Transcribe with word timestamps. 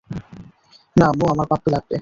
না 0.95 1.05
আম্মু, 1.05 1.25
আমার 1.27 1.47
পাপ্পি 1.47 1.69
লাগবে। 1.71 1.89